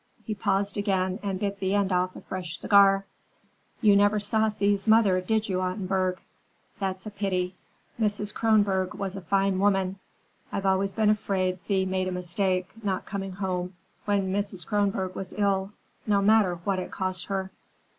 [0.25, 3.05] He paused again and bit the end off a fresh cigar.
[3.81, 6.17] "You never saw Thea's mother, did you, Ottenburg?
[6.79, 7.53] That's a pity.
[7.99, 8.33] Mrs.
[8.33, 9.99] Kronborg was a fine woman.
[10.51, 13.75] I've always been afraid Thea made a mistake, not coming home
[14.05, 14.65] when Mrs.
[14.65, 15.71] Kronborg was ill,
[16.07, 17.51] no matter what it cost her."